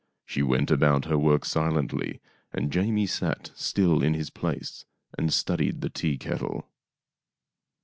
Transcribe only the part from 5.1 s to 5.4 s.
and